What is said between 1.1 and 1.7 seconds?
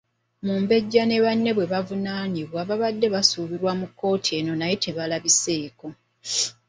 banne bwe